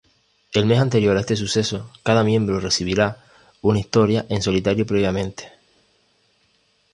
[0.53, 3.23] El mes anterior a este suceso, cada miembro recibirá
[3.61, 5.51] una historia en solitario previamente.